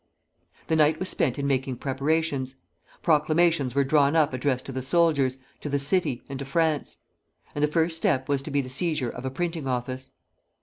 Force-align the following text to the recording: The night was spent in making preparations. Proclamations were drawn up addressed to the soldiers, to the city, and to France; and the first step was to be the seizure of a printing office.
The 0.65 0.75
night 0.75 0.97
was 0.97 1.09
spent 1.09 1.37
in 1.37 1.45
making 1.45 1.75
preparations. 1.75 2.55
Proclamations 3.03 3.75
were 3.75 3.83
drawn 3.83 4.15
up 4.15 4.33
addressed 4.33 4.65
to 4.65 4.71
the 4.71 4.81
soldiers, 4.81 5.37
to 5.59 5.69
the 5.69 5.77
city, 5.77 6.23
and 6.27 6.39
to 6.39 6.45
France; 6.45 6.97
and 7.53 7.63
the 7.63 7.67
first 7.71 7.97
step 7.97 8.27
was 8.27 8.41
to 8.41 8.49
be 8.49 8.61
the 8.61 8.67
seizure 8.67 9.11
of 9.11 9.27
a 9.27 9.29
printing 9.29 9.67
office. 9.67 10.09